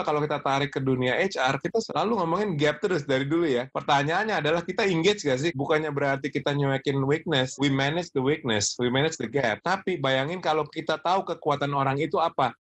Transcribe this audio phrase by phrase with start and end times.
[0.00, 3.68] kalau kita tarik ke dunia HR, kita selalu ngomongin gap terus dari dulu ya.
[3.68, 5.52] Pertanyaannya adalah kita engage gak sih?
[5.52, 9.60] Bukannya berarti kita nyuekin weakness, we manage the weakness, we manage the gap.
[9.60, 12.56] Tapi bayangin kalau kita tahu kekuatan orang itu apa.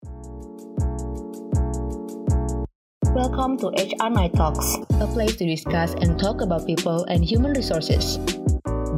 [3.14, 7.54] Welcome to HR Night Talks, a place to discuss and talk about people and human
[7.54, 8.18] resources.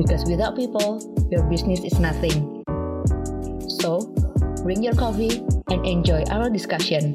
[0.01, 2.65] Because without people, your business is nothing.
[3.85, 4.09] So,
[4.65, 7.13] bring your coffee and enjoy our discussion.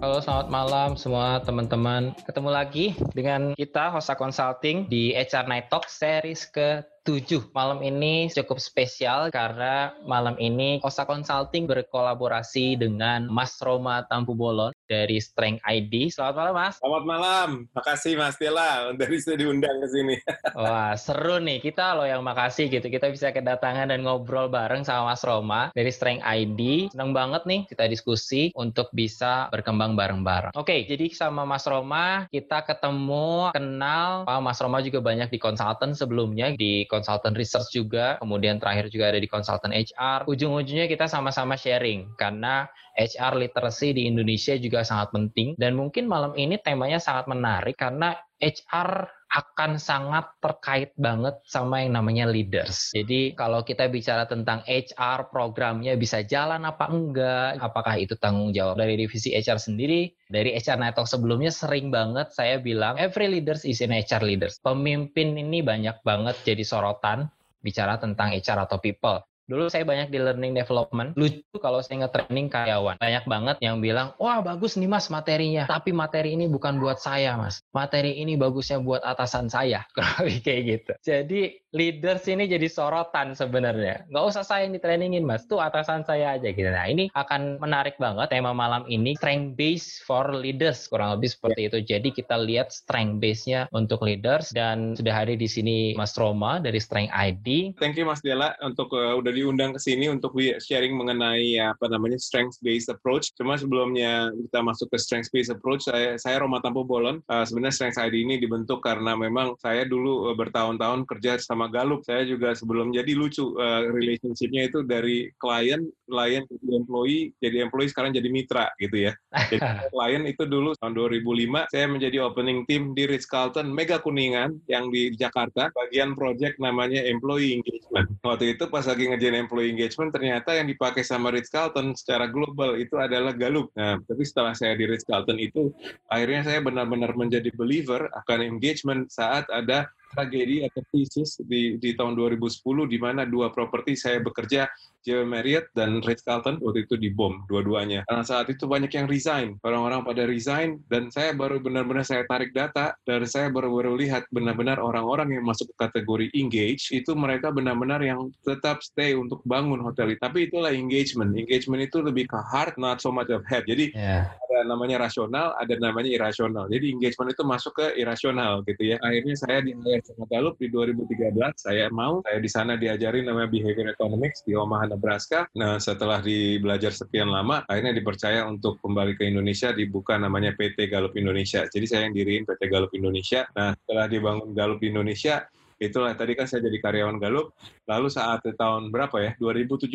[0.00, 2.16] Halo, selamat malam semua teman-teman.
[2.24, 7.52] Ketemu lagi dengan kita Hosa Consulting di HR Night Talk series ke 7.
[7.52, 14.72] Malam ini cukup spesial karena malam ini Hosa Consulting berkolaborasi dengan Mas Roma Tampu Bolon
[14.90, 16.10] dari Strength ID.
[16.10, 16.74] Selamat malam, Mas.
[16.82, 17.48] Selamat malam.
[17.70, 18.90] Makasih, Mas Tila.
[18.98, 20.16] Dari saya diundang ke sini.
[20.58, 21.62] Wah, seru nih.
[21.62, 22.90] Kita loh yang makasih gitu.
[22.90, 26.90] Kita bisa kedatangan dan ngobrol bareng sama Mas Roma dari Strength ID.
[26.90, 30.58] Senang banget nih kita diskusi untuk bisa berkembang bareng-bareng.
[30.58, 34.26] Oke, jadi sama Mas Roma kita ketemu, kenal.
[34.42, 38.18] Mas Roma juga banyak di konsultan sebelumnya, di konsultan research juga.
[38.18, 40.26] Kemudian terakhir juga ada di konsultan HR.
[40.26, 42.66] Ujung-ujungnya kita sama-sama sharing karena
[43.00, 48.12] HR literacy di Indonesia juga sangat penting dan mungkin malam ini temanya sangat menarik karena
[48.40, 52.90] HR akan sangat terkait banget sama yang namanya leaders.
[52.90, 58.82] Jadi kalau kita bicara tentang HR programnya bisa jalan apa enggak, apakah itu tanggung jawab
[58.82, 63.78] dari divisi HR sendiri, dari HR Night sebelumnya sering banget saya bilang every leaders is
[63.78, 64.58] in HR leaders.
[64.58, 67.30] Pemimpin ini banyak banget jadi sorotan
[67.62, 69.22] bicara tentang HR atau people.
[69.50, 71.18] Dulu saya banyak di learning development.
[71.18, 73.02] Lucu kalau saya nge-training karyawan.
[73.02, 75.66] Banyak banget yang bilang, wah bagus nih mas materinya.
[75.66, 77.58] Tapi materi ini bukan buat saya mas.
[77.74, 79.82] Materi ini bagusnya buat atasan saya.
[80.46, 80.92] Kayak gitu.
[81.02, 84.06] Jadi leaders ini jadi sorotan sebenarnya.
[84.10, 85.46] Nggak usah saya yang di-trainingin mas.
[85.46, 86.66] Tuh atasan saya aja gitu.
[86.66, 89.14] Nah ini akan menarik banget tema malam ini.
[89.18, 90.86] Strength base for leaders.
[90.90, 91.78] Kurang lebih seperti itu.
[91.82, 94.50] Jadi kita lihat strength base-nya untuk leaders.
[94.54, 97.78] Dan sudah hadir di sini Mas Roma dari Strength ID.
[97.78, 102.18] Thank you Mas Dela untuk uh, udah diundang ke sini untuk sharing mengenai apa namanya
[102.18, 103.30] strength based approach.
[103.36, 107.22] Cuma sebelumnya kita masuk ke strength based approach, saya saya Roma Tampo Bolon.
[107.30, 112.00] Uh, sebenarnya strength ID ini dibentuk karena memang saya dulu uh, bertahun-tahun kerja sama Galup.
[112.06, 117.90] Saya juga sebelum jadi lucu uh, relationshipnya itu dari klien, klien jadi employee, jadi employee
[117.92, 119.12] sekarang jadi mitra gitu ya.
[119.52, 119.60] Jadi
[119.92, 124.88] klien itu dulu tahun 2005 saya menjadi opening team di Ritz Carlton Mega Kuningan yang
[124.88, 128.08] di Jakarta, bagian project namanya employee engagement.
[128.24, 132.78] Waktu itu pas lagi ngerjain employee engagement ternyata yang dipakai sama Ritz Carlton secara global
[132.78, 133.74] itu adalah Gallup.
[133.74, 135.74] Nah, tapi setelah saya di Ritz Carlton itu
[136.06, 142.18] akhirnya saya benar-benar menjadi believer akan engagement saat ada tragedi atau krisis di, di tahun
[142.18, 144.66] 2010 di mana dua properti saya bekerja
[145.00, 148.04] JW Marriott dan Ritz Carlton waktu itu dibom dua-duanya.
[148.04, 152.52] Karena saat itu banyak yang resign, orang-orang pada resign dan saya baru benar-benar saya tarik
[152.52, 158.04] data dan saya baru-baru lihat benar-benar orang-orang yang masuk ke kategori engage itu mereka benar-benar
[158.04, 160.20] yang tetap stay untuk bangun hotel itu.
[160.20, 161.32] Tapi itulah engagement.
[161.32, 163.64] Engagement itu lebih ke heart, not so much of head.
[163.64, 164.28] Jadi yeah.
[164.52, 166.68] ada namanya rasional, ada namanya irasional.
[166.68, 169.00] Jadi engagement itu masuk ke irasional gitu ya.
[169.00, 169.72] Akhirnya saya di
[170.04, 174.92] sama Gallup di 2013 saya mau saya di sana diajarin namanya behavior economics di Omaha
[174.92, 175.46] Nebraska.
[175.56, 180.88] Nah, setelah di belajar sekian lama, akhirnya dipercaya untuk kembali ke Indonesia, dibuka namanya PT
[180.90, 181.66] Galup Indonesia.
[181.68, 183.46] Jadi saya yang diriin PT Galup Indonesia.
[183.56, 185.44] Nah, setelah dibangun Galup Indonesia,
[185.80, 187.56] itulah tadi kan saya jadi karyawan Galup
[187.88, 189.32] lalu saat tahun berapa ya?
[189.40, 189.88] 2017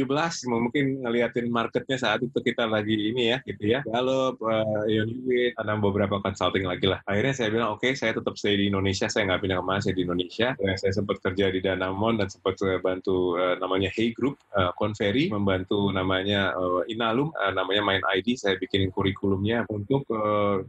[0.50, 3.80] mungkin ngeliatin marketnya saat itu kita lagi ini ya gitu ya.
[3.86, 7.00] Galup uh, Unit ada beberapa consulting lagi lah.
[7.06, 9.80] Akhirnya saya bilang oke okay, saya tetap stay di Indonesia saya nggak pindah ke mana
[9.80, 10.58] saya di Indonesia.
[10.58, 15.94] Saya sempat kerja di Danamon dan sempat bantu uh, namanya Hey Group uh, Conferry membantu
[15.94, 20.66] namanya uh, Inalum uh, namanya Main ID saya bikinin kurikulumnya untuk uh,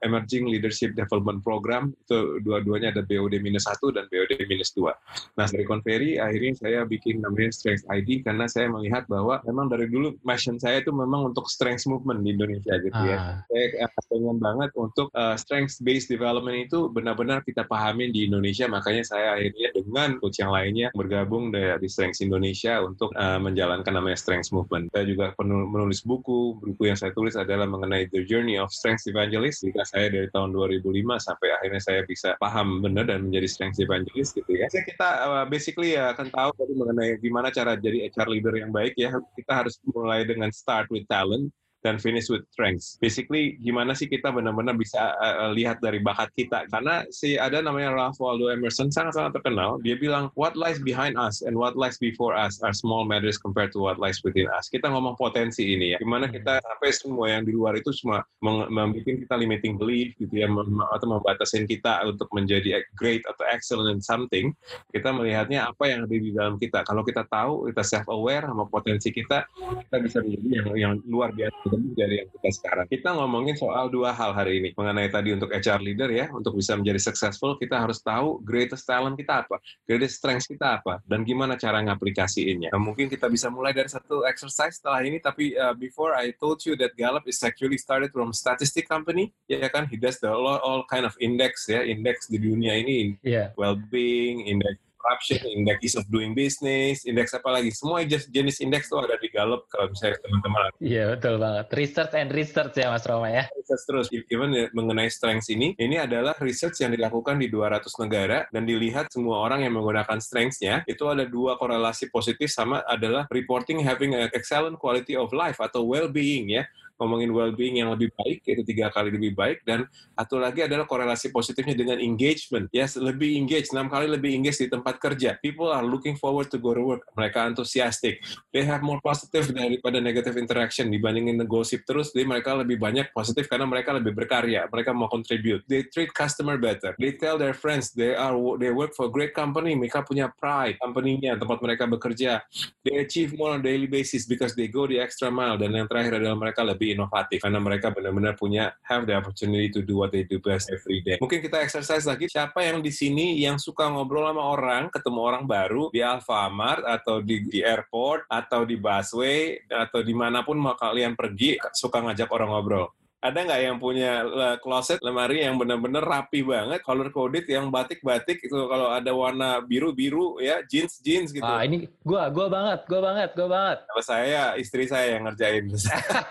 [0.00, 1.92] Emerging Leadership Development Program.
[2.06, 4.86] Itu dua-duanya ada BOD minus satu dan BOD minus minus 2.
[5.34, 9.90] Nah, dari Converi akhirnya saya bikin namanya Strength ID karena saya melihat bahwa memang dari
[9.90, 13.18] dulu passion saya itu memang untuk strength movement di Indonesia gitu ya.
[13.18, 13.42] ah.
[13.50, 13.66] ya.
[13.82, 19.02] Saya pengen banget untuk uh, strength based development itu benar-benar kita pahamin di Indonesia, makanya
[19.02, 24.54] saya akhirnya dengan coach yang lainnya bergabung dari Strength Indonesia untuk uh, menjalankan namanya strength
[24.54, 24.92] movement.
[24.94, 29.66] Saya juga menulis buku, buku yang saya tulis adalah mengenai The Journey of Strength Evangelist.
[29.66, 30.84] Jika saya dari tahun 2005
[31.18, 34.68] sampai akhirnya saya bisa paham benar dan menjadi strength evangelist gitu ya.
[34.68, 38.70] Jadi kita uh, basically ya akan tahu tadi mengenai gimana cara jadi HR leader yang
[38.70, 39.16] baik ya.
[39.32, 41.48] Kita harus mulai dengan start with talent
[41.84, 42.96] dan finish with strengths.
[42.96, 46.64] Basically, gimana sih kita benar-benar bisa uh, lihat dari bakat kita?
[46.72, 49.76] Karena si ada namanya Ralph Waldo Emerson sangat-sangat terkenal.
[49.84, 53.68] Dia bilang, what lies behind us and what lies before us are small matters compared
[53.76, 54.72] to what lies within us.
[54.72, 55.98] Kita ngomong potensi ini ya.
[56.00, 60.48] Gimana kita sampai semua yang di luar itu cuma membuat kita limiting belief gitu ya,
[60.96, 64.56] atau membatasin kita untuk menjadi great atau excellent in something.
[64.88, 66.80] Kita melihatnya apa yang ada di dalam kita.
[66.88, 69.44] Kalau kita tahu, kita self aware sama potensi kita,
[69.84, 72.86] kita bisa menjadi yang, yang luar biasa dari yang kita sekarang.
[72.86, 76.78] Kita ngomongin soal dua hal hari ini mengenai tadi untuk HR leader ya, untuk bisa
[76.78, 79.56] menjadi successful kita harus tahu greatest talent kita apa,
[79.88, 82.70] greatest strength kita apa, dan gimana cara ngaplikasiinnya.
[82.70, 86.60] Nah, mungkin kita bisa mulai dari satu exercise setelah ini, tapi uh, before I told
[86.68, 90.60] you that Gallup is actually started from statistic company, ya kan, he does the all,
[90.60, 93.50] all kind of index ya, index di dunia ini, yeah.
[93.56, 97.68] well-being, index corruption, indeks ease of doing business, indeks apa lagi.
[97.76, 100.70] Semua jenis indeks itu ada di Gallup kalau misalnya teman-teman.
[100.80, 101.66] Iya, betul banget.
[101.76, 103.44] Research and research ya Mas Roma ya.
[103.52, 104.06] Research terus.
[104.32, 109.44] Even mengenai strengths ini, ini adalah research yang dilakukan di 200 negara dan dilihat semua
[109.44, 114.80] orang yang menggunakan strengths-nya, itu ada dua korelasi positif sama adalah reporting having an excellent
[114.80, 116.64] quality of life atau well-being ya
[116.98, 121.34] ngomongin well-being yang lebih baik, yaitu tiga kali lebih baik, dan satu lagi adalah korelasi
[121.34, 122.70] positifnya dengan engagement.
[122.70, 125.36] Yes, lebih engage, enam kali lebih engage di tempat kerja.
[125.42, 127.02] People are looking forward to go to work.
[127.18, 128.22] Mereka enthusiastic.
[128.54, 132.14] They have more positive daripada negative interaction dibandingin gosip terus.
[132.14, 134.70] Jadi mereka lebih banyak positif karena mereka lebih berkarya.
[134.70, 135.66] Mereka mau contribute.
[135.66, 136.94] They treat customer better.
[136.96, 139.74] They tell their friends they are they work for great company.
[139.74, 142.40] Mereka punya pride company-nya tempat mereka bekerja.
[142.86, 145.58] They achieve more on daily basis because they go the extra mile.
[145.58, 149.82] Dan yang terakhir adalah mereka lebih inovatif karena mereka benar-benar punya have the opportunity to
[149.82, 151.18] do what they do best every day.
[151.18, 155.44] Mungkin kita exercise lagi siapa yang di sini yang suka ngobrol sama orang, ketemu orang
[155.44, 160.78] baru di Alfamart atau di, di airport atau di busway atau di mana pun mau
[160.78, 162.88] kalian pergi suka ngajak orang ngobrol
[163.24, 164.12] ada nggak yang punya
[164.60, 170.36] closet lemari yang benar-benar rapi banget, color coded yang batik-batik itu kalau ada warna biru-biru
[170.44, 171.40] ya, jeans jeans gitu.
[171.40, 173.78] Ah, ini gua gua banget, gua banget, gua banget.
[173.88, 175.72] Kalau saya istri saya yang ngerjain.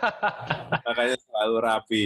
[0.86, 2.06] Makanya selalu rapi.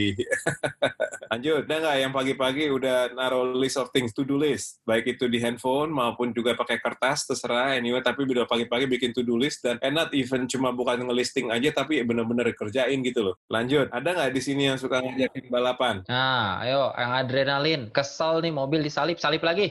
[1.32, 5.38] Lanjut, ada nggak yang pagi-pagi udah naruh list of things, to-do list, baik itu di
[5.38, 9.94] handphone maupun juga pakai kertas, terserah anyway, tapi udah pagi-pagi bikin to-do list dan and
[9.94, 13.36] not even cuma bukan ngelisting aja, tapi bener-bener kerjain gitu loh.
[13.54, 16.02] Lanjut, ada nggak di sini yang suka ngajakin balapan?
[16.10, 19.70] Nah, ayo, yang adrenalin, kesel nih mobil disalip, salip lagi.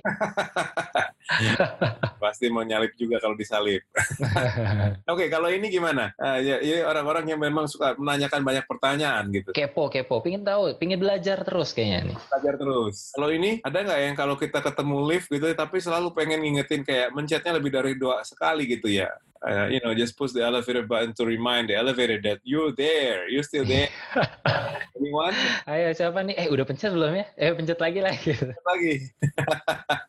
[2.23, 3.83] Pasti mau nyalip juga kalau disalip.
[5.11, 6.15] Oke, okay, kalau ini gimana?
[6.15, 9.51] Uh, ya, ya orang-orang yang memang suka menanyakan banyak pertanyaan gitu.
[9.57, 12.17] Kepo, kepo, pingin tahu, pingin belajar terus kayaknya nih.
[12.29, 12.97] Belajar terus.
[13.17, 17.09] Kalau ini ada nggak yang kalau kita ketemu lift gitu, tapi selalu pengen ngingetin kayak
[17.17, 19.09] mencetnya lebih dari dua sekali gitu ya?
[19.41, 23.25] Uh, you know, just push the elevator button to remind the elevator that you're there,
[23.33, 23.89] you're still there.
[25.01, 25.33] Anyone?
[25.65, 26.37] Ayo siapa nih?
[26.37, 27.25] Eh udah pencet belum ya?
[27.41, 28.13] Eh pencet lagi lah.
[28.13, 28.53] Gitu.
[28.53, 28.95] Lagi.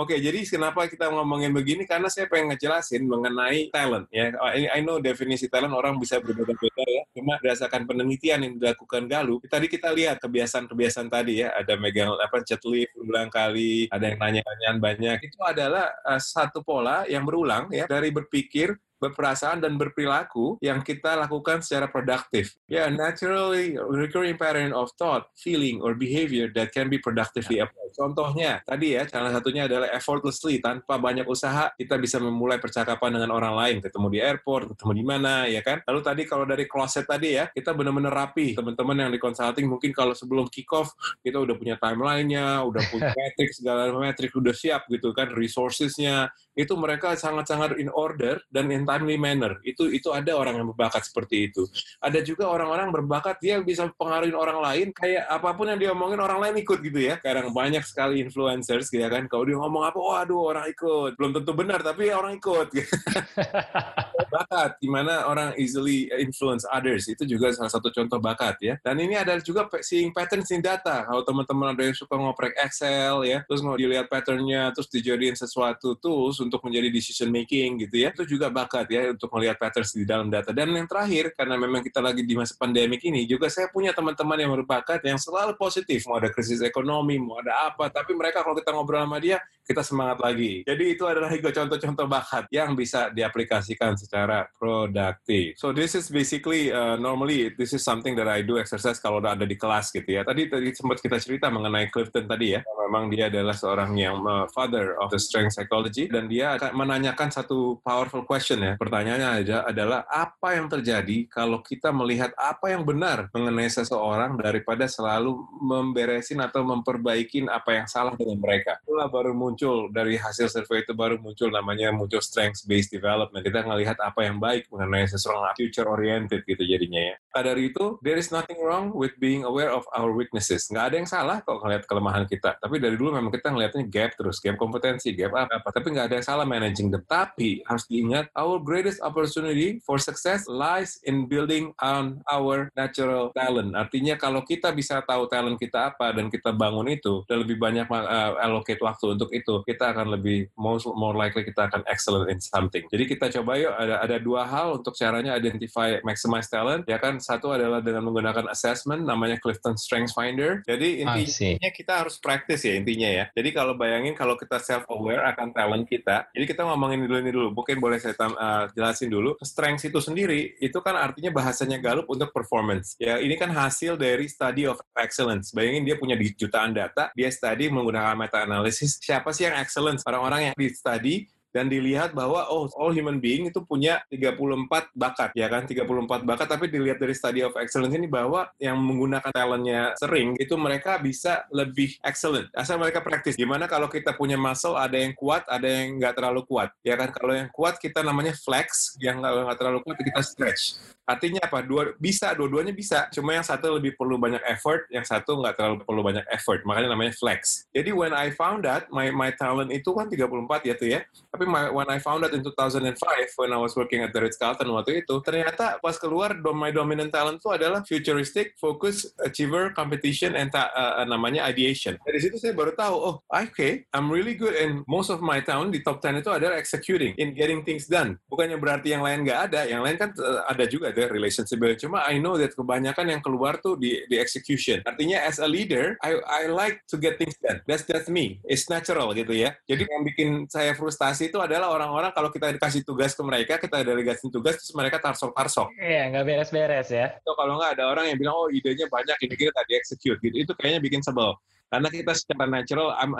[0.00, 1.84] Oke, okay, jadi kenapa kita ngomongin begini?
[1.84, 4.08] Karena saya pengen ngejelasin mengenai talent.
[4.08, 4.32] Ya,
[4.72, 7.04] I know definisi talent orang bisa berbeda-beda ya.
[7.12, 11.52] Cuma berdasarkan penelitian yang dilakukan Galup, tadi kita lihat kebiasaan-kebiasaan tadi ya.
[11.52, 15.16] Ada megang apa chat lift berulang kali, ada yang nanya-nanyaan banyak.
[15.20, 21.16] Itu adalah uh, satu pola yang berulang ya dari berpikir berperasaan dan berperilaku yang kita
[21.16, 22.54] lakukan secara produktif.
[22.68, 27.90] Ya, yeah, naturally recurring pattern of thought, feeling, or behavior that can be productively applied.
[27.96, 33.34] Contohnya, tadi ya, salah satunya adalah effortlessly, tanpa banyak usaha, kita bisa memulai percakapan dengan
[33.34, 35.82] orang lain, ketemu di airport, ketemu di mana, ya kan?
[35.88, 38.54] Lalu tadi kalau dari closet tadi ya, kita benar-benar rapi.
[38.54, 40.92] Teman-teman yang di consulting mungkin kalau sebelum kick off,
[41.24, 46.76] kita udah punya timeline-nya, udah punya metrik, segala metrik, udah siap gitu kan, resources-nya, itu
[46.76, 49.62] mereka sangat-sangat in order dan in timely manner.
[49.62, 51.62] Itu itu ada orang yang berbakat seperti itu.
[52.02, 56.18] Ada juga orang-orang berbakat dia bisa pengaruhin orang lain kayak apa pun yang dia omongin
[56.18, 57.22] orang lain ikut gitu ya.
[57.22, 59.30] Sekarang banyak sekali influencers gitu ya kan.
[59.30, 61.14] Kalau dia ngomong apa, oh aduh orang ikut.
[61.14, 62.68] Belum tentu benar tapi orang ikut.
[64.30, 68.74] bakat gimana orang easily influence others itu juga salah satu contoh bakat ya.
[68.80, 71.04] Dan ini ada juga seeing patterns in data.
[71.04, 75.98] Kalau teman-teman ada yang suka ngoprek Excel ya, terus mau dilihat patternnya, terus dijadiin sesuatu
[75.98, 80.06] tools untuk menjadi decision making gitu ya, itu juga bakat ya untuk melihat patterns di
[80.06, 80.54] dalam data.
[80.54, 84.38] Dan yang terakhir, karena memang kita lagi di masa pandemik ini, juga saya punya teman-teman
[84.40, 86.06] yang berbakat yang selalu positif.
[86.08, 89.86] Mau ada krisis ekonomi, mau ada apa, tapi mereka kalau kita ngobrol sama dia, kita
[89.86, 90.66] semangat lagi.
[90.66, 95.54] Jadi itu adalah tiga contoh-contoh bakat yang bisa diaplikasikan secara produktif.
[95.54, 99.46] So this is basically uh, normally this is something that I do exercise kalau ada
[99.46, 100.26] di kelas gitu ya.
[100.26, 102.66] Tadi tadi sempat kita cerita mengenai Clifton tadi ya.
[102.66, 107.30] Memang dia adalah seorang yang uh, father of the strength psychology dan dia akan menanyakan
[107.30, 108.74] satu powerful question ya.
[108.74, 114.90] Pertanyaannya aja adalah apa yang terjadi kalau kita melihat apa yang benar mengenai seseorang daripada
[114.90, 118.82] selalu memberesin atau memperbaiki apa yang salah dengan mereka.
[118.82, 119.59] Itulah baru muncul
[119.92, 123.44] dari hasil survei itu baru muncul namanya muncul strength based development.
[123.44, 127.16] Kita ngelihat apa yang baik mengenai seseorang future oriented gitu jadinya ya.
[127.36, 130.66] Nah, dari itu there is nothing wrong with being aware of our weaknesses.
[130.70, 132.56] Nggak ada yang salah kalau ngelihat kelemahan kita.
[132.58, 135.68] Tapi dari dulu memang kita ngelihatnya gap terus, gap kompetensi, gap apa, apa.
[135.70, 137.04] Tapi nggak ada yang salah managing them.
[137.06, 143.72] Tapi harus diingat our greatest opportunity for success lies in building on our natural talent.
[143.74, 147.86] Artinya kalau kita bisa tahu talent kita apa dan kita bangun itu dan lebih banyak
[147.88, 152.38] uh, allocate waktu untuk itu, kita akan lebih most more likely kita akan excellent in
[152.38, 152.84] something.
[152.92, 157.18] Jadi kita coba yuk ada ada dua hal untuk caranya identify maximize talent ya kan
[157.18, 160.60] satu adalah dengan menggunakan assessment namanya Clifton Strength Finder.
[160.64, 163.24] Jadi intinya kita harus praktis ya intinya ya.
[163.32, 167.32] Jadi kalau bayangin kalau kita self aware akan talent kita, jadi kita ngomongin dulu ini
[167.32, 167.48] dulu.
[167.56, 169.34] Mungkin boleh saya uh, jelasin dulu.
[169.40, 172.94] Strength itu sendiri itu kan artinya bahasanya Gallup untuk performance.
[173.00, 175.50] Ya ini kan hasil dari study of excellence.
[175.50, 179.00] Bayangin dia punya jutaan data, dia study menggunakan meta analysis.
[179.00, 180.02] Siapa sih yang excellence?
[180.06, 181.14] Orang-orang yang di study
[181.50, 186.46] dan dilihat bahwa oh all human being itu punya 34 bakat ya kan 34 bakat
[186.46, 191.46] tapi dilihat dari study of excellence ini bahwa yang menggunakan talentnya sering itu mereka bisa
[191.50, 195.98] lebih excellent asal mereka praktis gimana kalau kita punya muscle ada yang kuat ada yang
[195.98, 199.98] nggak terlalu kuat ya kan kalau yang kuat kita namanya flex yang nggak terlalu kuat
[199.98, 200.78] kita stretch
[201.10, 201.58] Artinya apa?
[201.66, 203.10] Dua bisa, dua-duanya bisa.
[203.10, 206.62] Cuma yang satu lebih perlu banyak effort, yang satu nggak terlalu perlu banyak effort.
[206.62, 207.66] Makanya namanya flex.
[207.74, 211.02] Jadi when I found that my my talent itu kan 34 ya tuh ya.
[211.48, 212.90] My, when I found that in 2005
[213.36, 217.14] when I was working at the Ritz Carlton waktu itu, ternyata pas keluar my dominant
[217.14, 221.96] talent itu adalah futuristic, focus, achiever, competition, and ta, uh, namanya ideation.
[222.02, 225.72] Dari situ saya baru tahu, oh okay, I'm really good and most of my talent
[225.72, 228.18] di top 10 itu adalah executing, in getting things done.
[228.28, 231.60] Bukannya berarti yang lain nggak ada, yang lain kan uh, ada juga ada relationship.
[231.80, 234.82] Cuma I know that kebanyakan yang keluar tuh di di execution.
[234.84, 237.62] Artinya as a leader I I like to get things done.
[237.64, 238.42] That's that's me.
[238.46, 239.54] It's natural gitu ya.
[239.68, 243.86] Jadi yang bikin saya frustasi itu adalah orang-orang kalau kita dikasih tugas ke mereka kita
[243.86, 247.06] delegasi tugas terus mereka tarsok tarsok iya nggak beres-beres ya.
[247.22, 250.36] So, kalau nggak ada orang yang bilang oh idenya banyak ini kita tadi execute gitu.
[250.36, 251.36] Itu kayaknya bikin sebel.
[251.70, 253.14] Karena kita secara natural I'm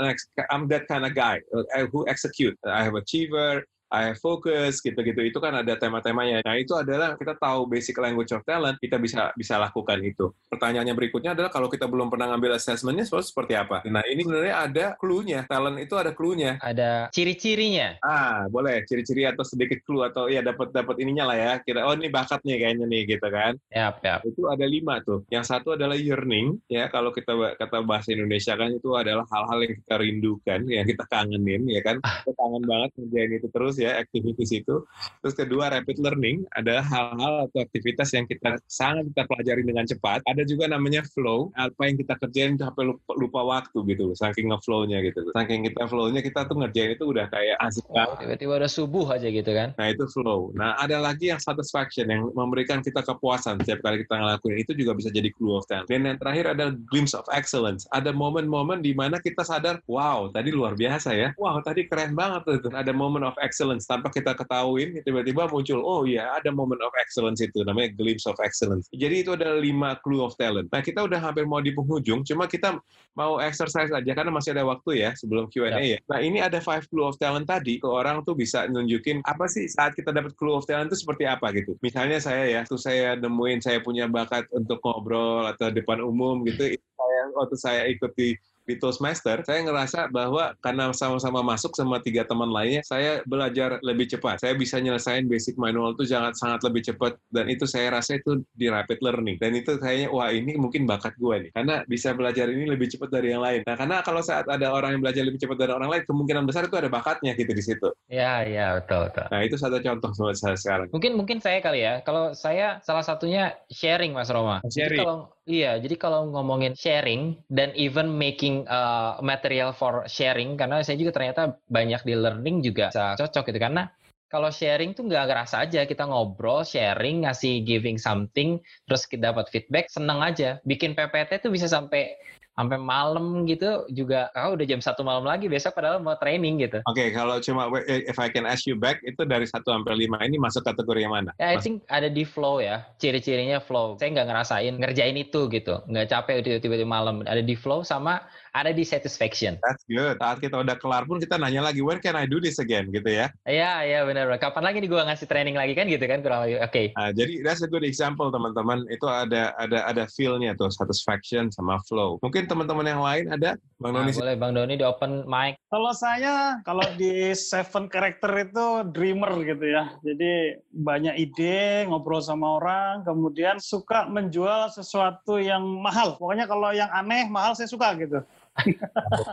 [0.51, 2.59] I'm that kind of guy uh, who execute.
[2.67, 6.47] I have achiever I focus gitu-gitu itu kan ada tema-temanya.
[6.47, 10.31] Nah itu adalah kita tahu basic language of talent kita bisa bisa lakukan itu.
[10.47, 13.83] Pertanyaannya berikutnya adalah kalau kita belum pernah ngambil assessmentnya seperti apa?
[13.91, 15.43] Nah ini sebenarnya ada clue-nya.
[15.51, 16.63] Talent itu ada clue-nya.
[16.63, 17.99] Ada ciri-cirinya.
[18.07, 21.53] Ah boleh ciri-ciri atau sedikit clue atau ya dapat dapat ininya lah ya.
[21.59, 23.59] Kita oh ini bakat nih kayaknya nih gitu kan.
[23.75, 24.23] Yap, yap.
[24.23, 25.27] Itu ada lima tuh.
[25.35, 29.75] Yang satu adalah yearning ya kalau kita kata bahasa Indonesia kan itu adalah hal-hal yang
[29.83, 31.99] kita rindukan, yang kita kangenin ya kan.
[32.07, 32.23] Ah.
[32.23, 34.85] Kita kangen banget ngerjain itu terus ya activities itu.
[35.25, 40.21] Terus kedua rapid learning ada hal-hal atau aktivitas yang kita sangat kita pelajari dengan cepat.
[40.29, 45.01] Ada juga namanya flow, apa yang kita kerjain sampai lupa, lupa waktu gitu, saking nge-flow-nya
[45.01, 45.25] gitu.
[45.33, 48.29] Saking kita flow-nya kita tuh ngerjain itu udah kayak asik banget.
[48.29, 49.73] Tiba-tiba udah subuh aja gitu kan.
[49.81, 50.53] Nah itu flow.
[50.53, 54.93] Nah ada lagi yang satisfaction yang memberikan kita kepuasan setiap kali kita ngelakuin itu juga
[54.99, 55.87] bisa jadi clue of talent.
[55.87, 57.87] Dan yang terakhir ada glimpse of excellence.
[57.95, 61.31] Ada momen-momen di mana kita sadar, wow tadi luar biasa ya.
[61.39, 62.59] Wow tadi keren banget tuh.
[62.75, 63.87] Ada moment of excellence excellence.
[63.87, 68.35] Tanpa kita ketahuin tiba-tiba muncul oh iya ada moment of excellence itu namanya glimpse of
[68.43, 68.91] excellence.
[68.91, 70.67] Jadi itu ada lima clue of talent.
[70.75, 72.83] Nah kita udah hampir mau di penghujung cuma kita
[73.15, 75.79] mau exercise aja karena masih ada waktu ya sebelum Q&A ya.
[75.97, 75.99] ya.
[76.11, 79.71] Nah ini ada five clue of talent tadi ke orang tuh bisa nunjukin apa sih
[79.71, 81.79] saat kita dapat clue of talent itu seperti apa gitu.
[81.85, 86.75] Misalnya saya ya tuh saya nemuin saya punya bakat untuk ngobrol atau depan umum gitu
[86.75, 92.49] saya waktu saya ikuti di Toastmaster, saya ngerasa bahwa karena sama-sama masuk sama tiga teman
[92.53, 94.45] lainnya, saya belajar lebih cepat.
[94.45, 98.45] Saya bisa nyelesain basic manual itu sangat sangat lebih cepat dan itu saya rasa itu
[98.55, 99.37] di rapid learning.
[99.41, 103.09] Dan itu kayaknya wah ini mungkin bakat gue nih, karena bisa belajar ini lebih cepat
[103.11, 103.67] dari yang lain.
[103.67, 106.69] Nah karena kalau saat ada orang yang belajar lebih cepat dari orang lain, kemungkinan besar
[106.69, 107.89] itu ada bakatnya gitu di situ.
[108.07, 109.27] Ya ya betul betul.
[109.31, 110.89] Nah itu satu contoh menurut saya sekarang.
[110.93, 112.05] Mungkin mungkin saya kali ya.
[112.07, 114.63] Kalau saya salah satunya sharing Mas Roma.
[114.69, 114.91] Sharing.
[114.91, 115.17] Jadi kalau
[115.51, 121.11] Iya, jadi kalau ngomongin sharing dan even making uh, material for sharing, karena saya juga
[121.11, 123.91] ternyata banyak di learning juga bisa cocok gitu karena
[124.31, 129.51] kalau sharing tuh nggak ngerasa aja kita ngobrol, sharing, ngasih giving something, terus kita dapat
[129.51, 130.63] feedback, seneng aja.
[130.63, 132.15] Bikin PPT tuh bisa sampai
[132.61, 136.85] sampai malam gitu juga oh udah jam satu malam lagi besok padahal mau training gitu.
[136.85, 140.21] Oke, okay, kalau cuma if I can ask you back itu dari satu sampai lima
[140.21, 141.33] ini masuk kategori yang mana?
[141.41, 142.85] Ya, I think ada di flow ya.
[143.01, 143.97] Ciri-cirinya flow.
[143.97, 145.81] Saya nggak ngerasain ngerjain itu gitu.
[145.89, 147.25] Nggak capek tiba-tiba malam.
[147.25, 148.21] Ada di flow sama
[148.53, 149.57] ada di satisfaction.
[149.63, 150.19] That's good.
[150.19, 153.07] Saat kita udah kelar pun kita nanya lagi, when can I do this again gitu
[153.07, 153.31] ya?
[153.47, 154.31] Iya, iya benar.
[154.43, 156.59] Kapan lagi nih gue ngasih training lagi kan gitu kan kurang lebih.
[156.63, 156.71] Oke.
[156.71, 156.87] Okay.
[156.99, 158.87] Nah, jadi that's a good example teman-teman.
[158.91, 162.19] Itu ada ada ada feel-nya tuh satisfaction sama flow.
[162.25, 164.11] Mungkin teman-teman yang lain ada Bang Doni.
[164.13, 165.59] Nah, boleh Bang Doni di open mic.
[165.71, 169.95] Kalau saya kalau di seven character itu dreamer gitu ya.
[170.03, 176.19] Jadi banyak ide, ngobrol sama orang, kemudian suka menjual sesuatu yang mahal.
[176.19, 178.21] Pokoknya kalau yang aneh, mahal saya suka gitu.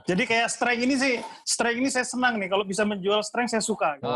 [0.09, 2.47] Jadi kayak strength ini sih, strength ini saya senang nih.
[2.47, 3.97] Kalau bisa menjual strength saya suka.
[3.99, 4.07] Gitu.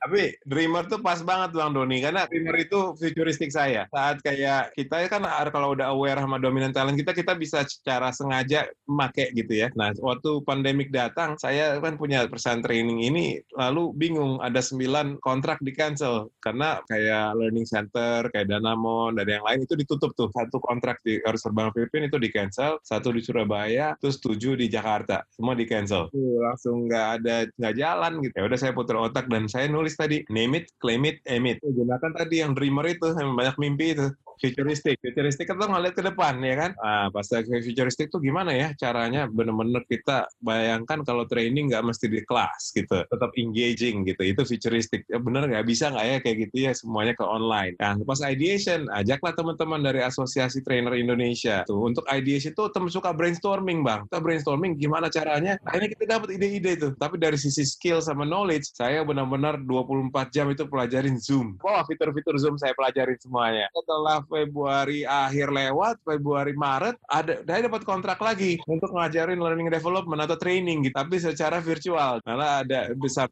[0.00, 3.84] Tapi Dreamer tuh pas banget Bang Doni karena Dreamer itu futuristik saya.
[3.92, 8.64] Saat kayak kita kan kalau udah aware sama dominant talent kita kita bisa secara sengaja
[8.88, 9.68] make gitu ya.
[9.76, 15.60] Nah, waktu pandemik datang, saya kan punya perusahaan training ini lalu bingung ada sembilan kontrak
[15.60, 20.32] di cancel karena kayak learning center, kayak Danamon dan yang lain itu ditutup tuh.
[20.32, 24.72] Satu kontrak di harus terbang Filipina itu di cancel, satu di Surabaya, terus tujuh di
[24.72, 26.08] Jakarta, semua di cancel.
[26.16, 28.34] Uh, langsung nggak ada nggak jalan gitu.
[28.40, 31.50] Ya udah saya putar otak dan saya nulis tulis tadi, name it, claim it, aim
[31.50, 31.58] it.
[31.58, 34.06] Gunakan tadi yang dreamer itu, yang banyak mimpi itu
[34.40, 34.96] futuristik.
[34.98, 36.70] Futuristik kan ngeliat ke depan ya kan.
[36.80, 42.24] Nah, pas futuristik tuh gimana ya caranya bener-bener kita bayangkan kalau training nggak mesti di
[42.24, 43.04] kelas gitu.
[43.06, 44.22] Tetap engaging gitu.
[44.24, 45.04] Itu futuristik.
[45.06, 47.76] Ya bener nggak bisa nggak ya kayak gitu ya semuanya ke online.
[47.78, 51.62] Nah, pas ideation, ajaklah teman-teman dari Asosiasi Trainer Indonesia.
[51.68, 54.08] Tuh, untuk ideation itu teman suka brainstorming bang.
[54.08, 55.60] Kita brainstorming gimana caranya.
[55.70, 56.92] Ini kita dapat ide-ide tuh.
[56.96, 61.60] Tapi dari sisi skill sama knowledge, saya benar-benar 24 jam itu pelajarin Zoom.
[61.60, 63.66] Wah, fitur-fitur Zoom saya pelajarin semuanya.
[63.70, 70.22] Setelah Februari akhir lewat, Februari Maret ada saya dapat kontrak lagi untuk ngajarin learning development
[70.22, 72.22] atau training gitu, tapi secara virtual.
[72.22, 73.26] Malah ada bisa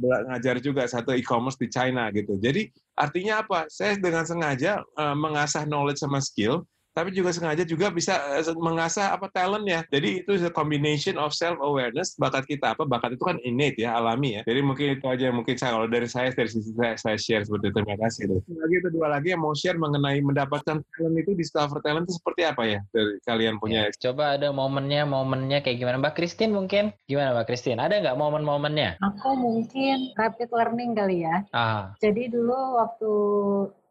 [0.00, 2.40] ngajar juga satu e-commerce di China gitu.
[2.40, 3.68] Jadi artinya apa?
[3.68, 6.64] Saya dengan sengaja uh, mengasah knowledge sama skill
[6.98, 9.86] tapi juga sengaja juga bisa eh, mengasah apa talentnya.
[9.94, 13.94] Jadi itu a combination of self awareness bakat kita apa bakat itu kan innate ya
[13.94, 14.42] alami ya.
[14.42, 17.70] Jadi mungkin itu aja mungkin saya kalau dari saya dari sisi saya, saya share seperti
[17.70, 17.76] itu.
[17.78, 18.20] Terima kasih.
[18.26, 18.36] Itu.
[18.50, 22.42] Lagi itu dua lagi yang mau share mengenai mendapatkan talent itu discover talent itu seperti
[22.42, 23.86] apa ya dari kalian punya.
[23.86, 28.18] Ya, coba ada momennya momennya kayak gimana Mbak Christine mungkin gimana Mbak Christine ada nggak
[28.18, 28.98] momen-momennya?
[28.98, 31.46] Aku mungkin rapid learning kali ya.
[31.54, 31.94] Ah.
[32.02, 33.12] Jadi dulu waktu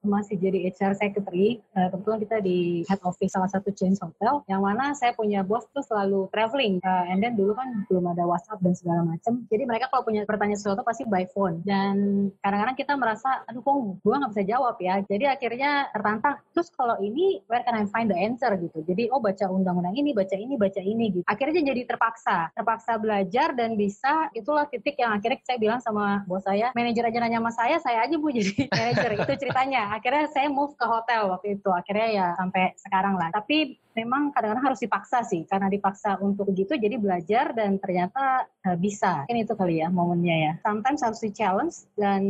[0.06, 4.62] masih jadi HR secretary, uh, kebetulan kita di head office salah satu chain hotel, yang
[4.62, 8.62] mana saya punya bos tuh selalu traveling, uh, and then dulu kan belum ada WhatsApp
[8.62, 9.46] dan segala macam.
[9.50, 11.62] Jadi mereka kalau punya pertanyaan sesuatu pasti by phone.
[11.66, 15.02] Dan kadang-kadang kita merasa, aduh kok gue nggak bisa jawab ya.
[15.06, 18.84] Jadi akhirnya tertantang, terus kalau ini where can I find the answer gitu.
[18.86, 21.26] Jadi oh baca undang-undang ini, baca ini, baca ini gitu.
[21.26, 26.44] Akhirnya jadi terpaksa, terpaksa belajar dan bisa itulah titik yang akhirnya saya bilang sama bos
[26.46, 29.12] saya, manajer aja nanya sama saya, saya aja mau jadi manajer.
[29.18, 31.70] itu ceritanya akhirnya saya move ke hotel waktu itu.
[31.72, 33.30] Akhirnya ya sampai sekarang lah.
[33.32, 35.48] Tapi memang kadang-kadang harus dipaksa sih.
[35.50, 39.26] Karena dipaksa untuk begitu jadi belajar dan ternyata uh, bisa.
[39.32, 40.54] Ini itu kali ya momennya ya.
[40.62, 42.22] Sometimes harus di challenge dan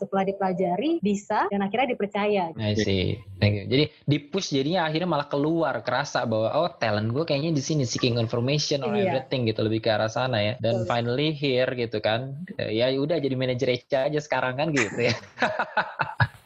[0.00, 2.54] setelah dipelajari bisa dan akhirnya dipercaya.
[2.56, 3.20] I see.
[3.40, 3.64] Thank you.
[3.68, 7.84] Jadi di push jadinya akhirnya malah keluar kerasa bahwa oh talent gue kayaknya di sini
[7.84, 9.12] seeking information or iya.
[9.12, 10.54] everything gitu lebih ke arah sana ya.
[10.60, 10.88] Dan Betul.
[10.88, 12.40] finally here gitu kan.
[12.56, 15.14] Ya udah jadi manajer aja sekarang kan gitu ya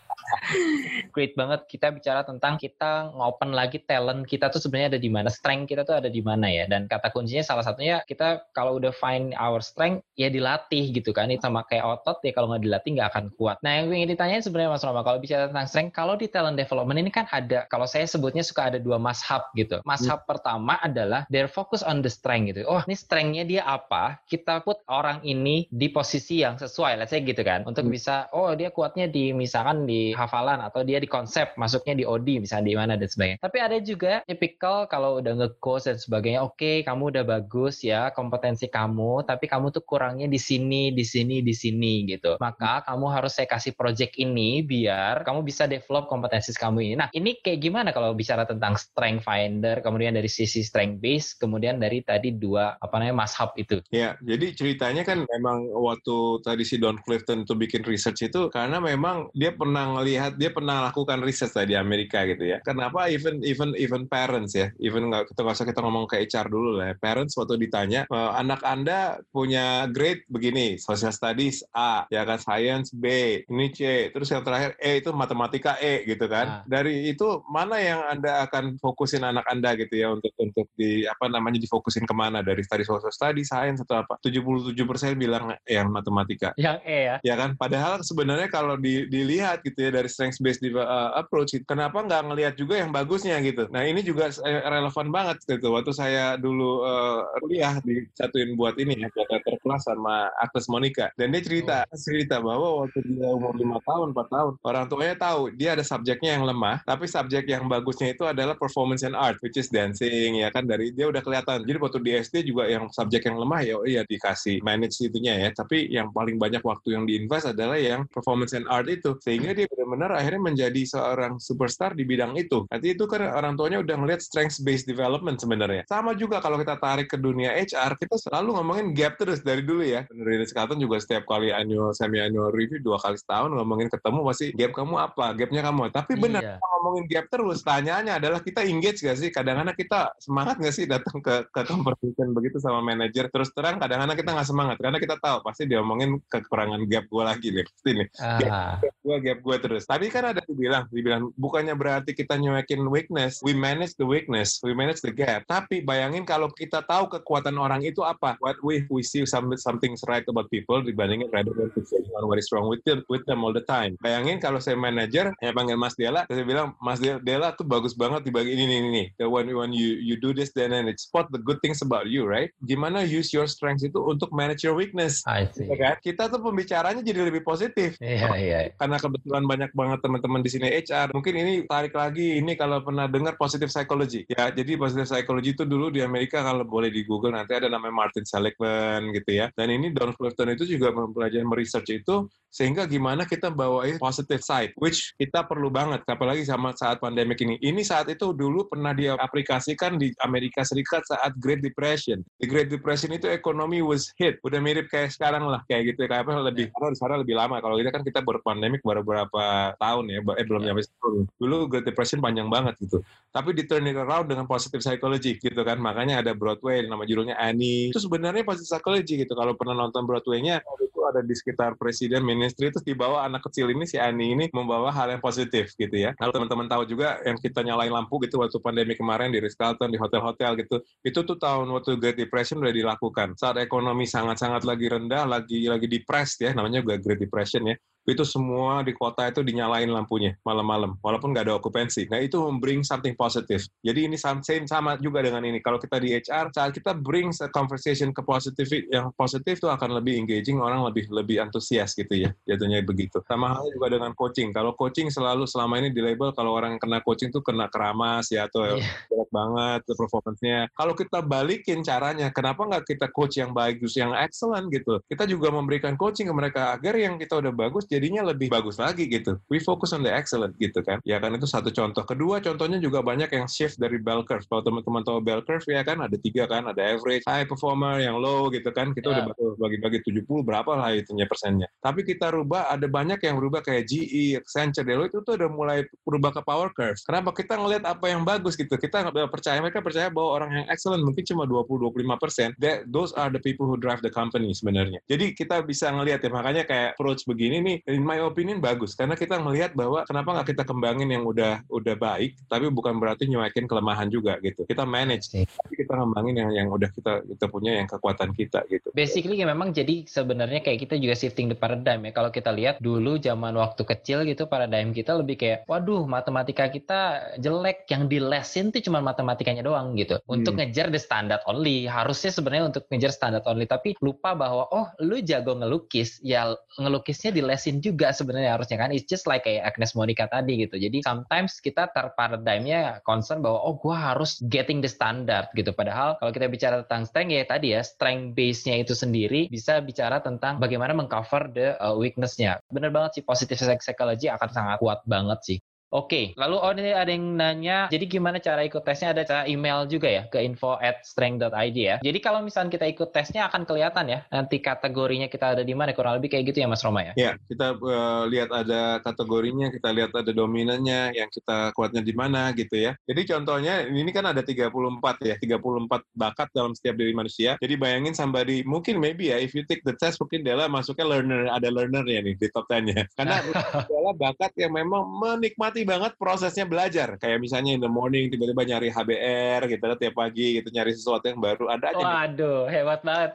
[1.15, 5.29] Great banget kita bicara tentang kita ngopen lagi talent kita tuh sebenarnya ada di mana,
[5.31, 6.67] strength kita tuh ada di mana ya.
[6.67, 11.31] Dan kata kuncinya salah satunya kita kalau udah find our strength ya dilatih gitu kan.
[11.31, 13.57] Itu sama kayak otot ya kalau nggak dilatih nggak akan kuat.
[13.63, 16.99] Nah yang ingin ditanyain sebenarnya Mas Roma kalau bicara tentang strength, kalau di talent development
[16.99, 19.81] ini kan ada kalau saya sebutnya suka ada dua mashab gitu.
[19.87, 20.29] Mashab hmm.
[20.29, 22.67] pertama adalah their focus on the strength gitu.
[22.67, 24.19] Oh ini strengthnya dia apa?
[24.27, 27.63] Kita put orang ini di posisi yang sesuai, let's say gitu kan.
[27.69, 27.93] Untuk hmm.
[27.93, 32.43] bisa oh dia kuatnya di misalkan di hafalan atau dia di konsep masuknya di OD
[32.43, 33.39] misalnya di mana dan sebagainya.
[33.39, 38.11] Tapi ada juga tipikal kalau udah nge-coach dan sebagainya, oke okay, kamu udah bagus ya
[38.11, 42.35] kompetensi kamu, tapi kamu tuh kurangnya di sini, di sini, di sini gitu.
[42.43, 46.95] Maka kamu harus saya kasih project ini biar kamu bisa develop kompetensi kamu ini.
[46.99, 51.79] Nah ini kayak gimana kalau bicara tentang strength finder, kemudian dari sisi strength base, kemudian
[51.79, 53.79] dari tadi dua apa namanya mashab itu.
[53.95, 58.83] Ya, jadi ceritanya kan memang waktu tadi si Don Clifton itu bikin research itu karena
[58.83, 62.59] memang dia pernah ngelihat lihat dia pernah lakukan riset di Amerika gitu ya.
[62.65, 66.49] Kenapa even even even parents ya, even nggak kita nggak usah kita ngomong ke HR
[66.49, 66.93] dulu lah.
[66.93, 66.95] Ya.
[66.97, 72.91] Parents waktu ditanya e, anak anda punya grade begini, social studies A, ya kan science
[72.91, 73.07] B,
[73.47, 76.65] ini C, terus yang terakhir E itu matematika E gitu kan.
[76.65, 76.81] Nah.
[76.81, 81.29] Dari itu mana yang anda akan fokusin anak anda gitu ya untuk untuk di apa
[81.29, 84.17] namanya difokusin ke mana dari study social study, science atau apa?
[84.25, 84.73] 77%
[85.21, 86.57] bilang yang matematika.
[86.57, 87.17] Yang E ya.
[87.23, 87.55] Ya kan.
[87.55, 92.55] Padahal sebenarnya kalau di, dilihat gitu ya dari strength based uh, approach, kenapa nggak ngelihat
[92.55, 93.67] juga yang bagusnya gitu.
[93.75, 95.75] Nah ini juga relevan banget gitu.
[95.75, 101.09] Waktu saya dulu uh, kuliah disatuin buat ini ya, buat kelas sama Agnes Monica.
[101.17, 101.97] Dan dia cerita, oh.
[101.97, 106.37] cerita bahwa waktu dia umur lima tahun, empat tahun, orang tuanya tahu dia ada subjeknya
[106.37, 110.53] yang lemah, tapi subjek yang bagusnya itu adalah performance and art, which is dancing ya
[110.53, 111.65] kan dari dia udah kelihatan.
[111.65, 115.39] Jadi waktu di SD juga yang subjek yang lemah ya oh iya dikasih manage itunya
[115.39, 115.49] ya.
[115.55, 119.17] Tapi yang paling banyak waktu yang diinvest adalah yang performance and art itu.
[119.23, 122.67] Sehingga dia benar-benar akhirnya menjadi seorang superstar di bidang itu.
[122.69, 125.87] Nanti itu kan orang tuanya udah ngeliat strength based development sebenarnya.
[125.87, 129.83] Sama juga kalau kita tarik ke dunia HR, kita selalu ngomongin gap terus dari dulu
[129.87, 130.03] ya.
[130.11, 134.47] Dari Sekarang juga setiap kali annual semi annual review dua kali setahun ngomongin ketemu pasti
[134.57, 135.93] gap kamu apa, gapnya kamu.
[135.93, 136.57] Tapi benar iya.
[136.59, 137.61] ngomongin gap terus.
[137.63, 139.31] Tanyanya adalah kita engage gak sih?
[139.31, 143.29] Kadang-kadang kita semangat gak sih datang ke ke conversation begitu sama manajer.
[143.29, 147.25] Terus terang kadang-kadang kita nggak semangat karena kita tahu pasti dia omongin kekurangan gap gue
[147.25, 148.09] lagi nih pasti nih.
[148.19, 148.39] Ah.
[148.81, 149.83] Gap gue gap gue terus.
[149.85, 154.73] Tadi kan ada dibilang, dibilang bukannya berarti kita nyuekin weakness, we manage the weakness, we
[154.73, 155.45] manage the gap.
[155.45, 160.01] Tapi bayangin kalau kita tahu kekuatan orang itu apa, what we we see some, something's
[160.09, 163.45] right about people dibandingin rather than saying on what is wrong with them, with them
[163.45, 163.99] all the time.
[164.01, 168.25] Bayangin kalau saya manager, saya panggil Mas Dela, saya bilang Mas Dela tuh bagus banget
[168.25, 169.05] di bagian ini ini ini.
[169.21, 172.25] When when you you do this then and it spot the good things about you,
[172.25, 172.51] right?
[172.65, 175.21] Gimana use your strengths itu untuk manage your weakness.
[175.27, 175.69] I see.
[175.69, 175.95] Ya kan?
[176.01, 177.99] Kita tuh pembicaranya jadi lebih positif.
[177.99, 178.51] Iya, yeah, iya.
[178.51, 178.65] Yeah.
[178.79, 181.13] Karena kebetulan banyak banget teman-teman di sini HR.
[181.13, 184.23] Mungkin ini tarik lagi ini kalau pernah dengar positive psychology.
[184.31, 187.95] Ya, jadi positive psychology itu dulu di Amerika kalau boleh di Google nanti ada namanya
[187.95, 189.47] Martin Seligman gitu ya.
[189.55, 194.71] Dan ini Don Clifton itu juga mempelajari research itu sehingga gimana kita bawain positive side
[194.79, 197.59] which kita perlu banget apalagi sama saat pandemik ini.
[197.59, 202.23] Ini saat itu dulu pernah diaplikasikan di Amerika Serikat saat Great Depression.
[202.39, 204.39] Di Great Depression itu ekonomi was hit.
[204.47, 207.59] Udah mirip kayak sekarang lah kayak gitu kayak apa lebih karena sana lebih lama.
[207.59, 211.27] Kalau kita kan kita baru pandemik baru berapa tahun ya, eh belum nyampe setahun.
[211.35, 213.03] Dulu Great Depression panjang banget gitu.
[213.35, 215.83] Tapi di turn it around dengan positive psychology gitu kan.
[215.83, 217.91] Makanya ada Broadway nama judulnya Annie.
[217.91, 219.33] Itu sebenarnya positive psychology gitu.
[219.33, 223.89] Kalau pernah nonton Broadway-nya itu ada di sekitar presiden ministry terus dibawa anak kecil ini
[223.89, 226.13] si Annie ini membawa hal yang positif gitu ya.
[226.15, 229.89] Kalau teman-teman tahu juga yang kita nyalain lampu gitu waktu pandemi kemarin di Ritz Carlton
[229.89, 230.85] di hotel-hotel gitu.
[231.01, 233.35] Itu tuh tahun waktu Great Depression udah dilakukan.
[233.41, 238.25] Saat ekonomi sangat-sangat lagi rendah, lagi lagi depressed ya, namanya juga Great Depression ya itu
[238.25, 242.13] semua di kota itu dinyalain lampunya malam-malam walaupun nggak ada okupansi.
[242.13, 243.65] Nah itu bring something positif.
[243.81, 245.59] Jadi ini same sama juga dengan ini.
[245.65, 249.97] Kalau kita di HR saat kita bring a conversation ke positif yang positif itu akan
[249.97, 252.31] lebih engaging, orang lebih lebih antusias gitu ya.
[252.45, 253.25] Jatuhnya begitu.
[253.25, 254.53] Sama halnya juga dengan coaching.
[254.53, 258.47] Kalau coaching selalu selama ini di label kalau orang kena coaching tuh kena keramas ya
[258.47, 258.85] atau yeah.
[259.09, 260.69] jelek banget performance-nya.
[260.77, 265.01] Kalau kita balikin caranya, kenapa nggak kita coach yang bagus, yang excellent gitu.
[265.09, 269.07] Kita juga memberikan coaching ke mereka agar yang kita udah bagus jadinya lebih bagus lagi
[269.07, 269.39] gitu.
[269.49, 271.01] We focus on the excellent gitu kan.
[271.07, 272.03] Ya kan itu satu contoh.
[272.05, 274.45] Kedua contohnya juga banyak yang shift dari bell curve.
[274.51, 278.19] Kalau teman-teman tahu bell curve ya kan ada tiga kan, ada average, high performer, yang
[278.19, 278.93] low gitu kan.
[278.93, 279.31] Kita yeah.
[279.31, 281.71] udah bagi-bagi 70 berapa lah itunya persennya.
[281.81, 285.79] Tapi kita rubah ada banyak yang berubah kayak GE, Accenture, Deloitte itu tuh udah mulai
[286.03, 286.99] berubah ke power curve.
[287.07, 287.31] Kenapa?
[287.31, 288.75] Kita ngelihat apa yang bagus gitu.
[288.75, 292.49] Kita nggak percaya mereka percaya bahwa orang yang excellent mungkin cuma 20-25 persen.
[292.91, 294.99] Those are the people who drive the company sebenarnya.
[295.07, 298.97] Jadi kita bisa ngelihat ya makanya kayak approach begini nih in my opinion bagus.
[298.97, 303.29] Karena kita melihat bahwa kenapa nggak kita kembangin yang udah udah baik tapi bukan berarti
[303.29, 304.65] nyuekin kelemahan juga gitu.
[304.65, 308.89] Kita manage tapi kita kembangin yang yang udah kita kita punya yang kekuatan kita gitu.
[308.97, 312.13] Basically ya memang jadi sebenarnya kayak kita juga shifting the paradigm ya.
[312.17, 317.33] Kalau kita lihat dulu zaman waktu kecil gitu paradigm kita lebih kayak waduh matematika kita
[317.41, 317.87] jelek.
[317.93, 320.19] Yang di lesin tuh cuma matematikanya doang gitu.
[320.27, 320.73] Untuk hmm.
[320.73, 321.85] ngejar the standard only.
[321.85, 326.19] Harusnya sebenarnya untuk ngejar standard only tapi lupa bahwa oh lu jago ngelukis.
[326.25, 328.91] Ya ngelukisnya di lesin juga sebenarnya harusnya kan.
[328.95, 330.79] It's just like kayak Agnes Monica tadi gitu.
[330.79, 335.75] Jadi sometimes kita terparadigmnya concern bahwa oh gue harus getting the standard gitu.
[335.75, 340.23] Padahal kalau kita bicara tentang strength ya tadi ya strength base-nya itu sendiri bisa bicara
[340.23, 342.63] tentang bagaimana mengcover the uh, weakness-nya.
[342.71, 345.59] Bener banget sih positive psychology akan sangat kuat banget sih
[345.95, 349.15] Oke, lalu oh ini ada yang nanya, jadi gimana cara ikut tesnya?
[349.15, 352.03] Ada cara email juga ya ke info at strength.id ya.
[352.03, 355.95] Jadi kalau misalnya kita ikut tesnya akan kelihatan ya nanti kategorinya kita ada di mana
[355.95, 357.13] kurang lebih kayak gitu ya Mas Roma ya?
[357.15, 362.51] Ya, kita uh, lihat ada kategorinya, kita lihat ada dominannya, yang kita kuatnya di mana
[362.59, 362.99] gitu ya.
[363.07, 364.75] Jadi contohnya ini kan ada 34
[365.23, 367.55] ya, 34 bakat dalam setiap diri manusia.
[367.63, 371.47] Jadi bayangin somebody mungkin maybe ya if you take the test mungkin Dela masuknya learner
[371.55, 373.07] ada learner ya nih di top 10-nya.
[373.15, 373.39] Karena
[373.87, 377.17] adalah bakat yang memang menikmati banget prosesnya belajar.
[377.21, 381.39] Kayak misalnya in the morning tiba-tiba nyari HBR gitu tiap pagi gitu nyari sesuatu yang
[381.39, 382.05] baru ada aja.
[382.05, 383.31] Waduh, hebat banget.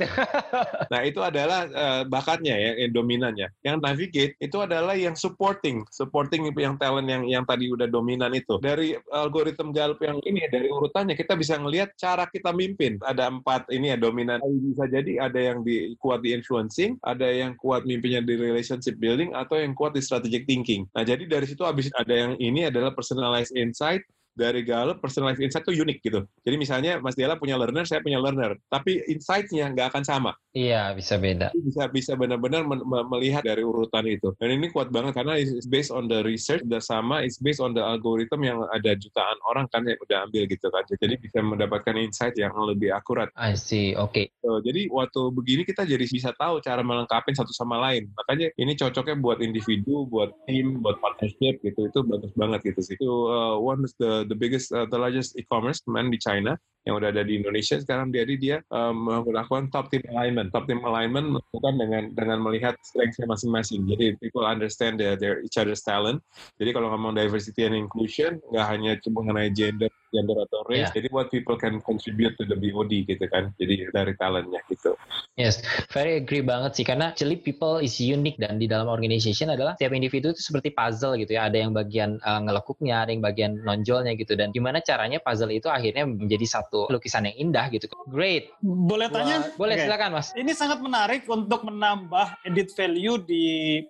[0.92, 3.48] nah, itu adalah uh, bakatnya ya, yang dominannya.
[3.64, 8.58] Yang navigate itu adalah yang supporting, supporting yang talent yang yang tadi udah dominan itu.
[8.60, 12.98] Dari algoritma Gallup yang ini dari urutannya kita bisa ngelihat cara kita mimpin.
[13.06, 14.42] Ada empat ini ya dominan.
[14.42, 19.36] Bisa jadi ada yang di, kuat di influencing, ada yang kuat mimpinya di relationship building
[19.36, 20.88] atau yang kuat di strategic thinking.
[20.96, 24.02] Nah, jadi dari situ habis ada yang ini adalah personalized insight,
[24.40, 26.24] dari Gallup personalized insight itu unik gitu.
[26.48, 30.32] Jadi misalnya Mas Diala punya learner, saya punya learner, tapi insight-nya nggak akan sama.
[30.56, 31.52] Iya, bisa beda.
[31.54, 32.64] Bisa bisa benar-benar
[33.12, 34.32] melihat dari urutan itu.
[34.40, 37.76] Dan ini kuat banget karena it's based on the research, udah sama, it's based on
[37.76, 40.88] the algorithm yang ada jutaan orang kan yang udah ambil gitu kan.
[40.88, 43.28] Jadi bisa mendapatkan insight yang lebih akurat.
[43.36, 44.16] I see, oke.
[44.16, 44.32] Okay.
[44.40, 48.10] So, jadi waktu begini kita jadi bisa tahu cara melengkapi satu sama lain.
[48.16, 51.90] Makanya ini cocoknya buat individu, buat tim, buat partnership gitu.
[51.90, 52.96] Itu bagus banget gitu sih.
[52.96, 56.54] Itu uh, one is the the biggest, uh, the largest e-commerce man di China
[56.88, 60.50] yang udah ada di Indonesia sekarang jadi dia um, melakukan top team alignment.
[60.56, 63.84] Top team alignment melakukan dengan dengan melihat strengthnya masing-masing.
[63.86, 66.24] Jadi people understand their, their each other's talent.
[66.58, 70.90] Jadi kalau ngomong diversity and inclusion nggak hanya cuma mengenai gender, gender atau race.
[70.90, 71.04] Yeah.
[71.04, 73.52] Jadi what people can contribute to the BOD gitu kan.
[73.60, 74.96] Jadi dari talentnya gitu.
[75.36, 75.60] Yes,
[75.92, 79.92] very agree banget sih karena actually people is unique dan di dalam organization adalah setiap
[79.94, 81.52] individu itu seperti puzzle gitu ya.
[81.52, 85.68] Ada yang bagian uh, ngelekuknya, ada yang bagian nonjolnya gitu dan gimana caranya puzzle itu
[85.68, 87.92] akhirnya menjadi satu lukisan yang indah gitu.
[88.08, 88.56] Great.
[88.64, 89.52] Boleh tanya?
[89.60, 89.86] Boleh okay.
[89.90, 90.32] silakan Mas.
[90.38, 93.46] Ini sangat menarik untuk menambah edit value di